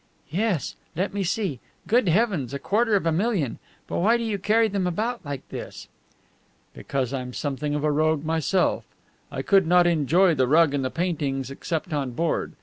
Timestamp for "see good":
1.23-2.07